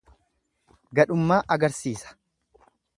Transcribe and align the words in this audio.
Gadhummaa 1.01 1.39
agarsiisa. 1.57 2.19